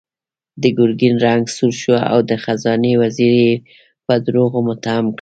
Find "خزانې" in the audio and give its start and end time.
2.43-2.93